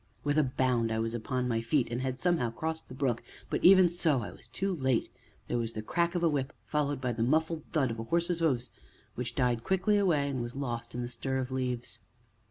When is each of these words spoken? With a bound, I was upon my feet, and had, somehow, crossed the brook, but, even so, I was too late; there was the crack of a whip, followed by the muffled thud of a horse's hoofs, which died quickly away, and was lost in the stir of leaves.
With 0.23 0.39
a 0.39 0.43
bound, 0.43 0.91
I 0.91 0.97
was 0.97 1.13
upon 1.13 1.47
my 1.47 1.61
feet, 1.61 1.87
and 1.91 2.01
had, 2.01 2.19
somehow, 2.19 2.49
crossed 2.49 2.87
the 2.87 2.95
brook, 2.95 3.21
but, 3.51 3.63
even 3.63 3.87
so, 3.87 4.23
I 4.23 4.31
was 4.31 4.47
too 4.47 4.73
late; 4.73 5.09
there 5.47 5.59
was 5.59 5.73
the 5.73 5.83
crack 5.83 6.15
of 6.15 6.23
a 6.23 6.27
whip, 6.27 6.53
followed 6.65 6.99
by 6.99 7.11
the 7.11 7.21
muffled 7.21 7.65
thud 7.71 7.91
of 7.91 7.99
a 7.99 8.03
horse's 8.05 8.39
hoofs, 8.39 8.71
which 9.13 9.35
died 9.35 9.63
quickly 9.63 9.99
away, 9.99 10.27
and 10.27 10.41
was 10.41 10.55
lost 10.55 10.95
in 10.95 11.03
the 11.03 11.07
stir 11.07 11.37
of 11.37 11.51
leaves. 11.51 11.99